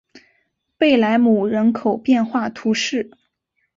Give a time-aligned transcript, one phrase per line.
[0.79, 3.11] 贝莱姆人口变化图示